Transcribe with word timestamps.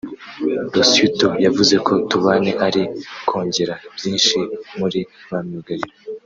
Losciuto 0.75 1.27
yavuze 1.45 1.75
ko 1.85 1.93
Tubane 2.09 2.51
ari 2.65 2.81
kongera 3.29 3.75
byinshi 3.95 4.37
muri 4.79 4.99
ba 5.29 5.39
myugariro 5.47 5.91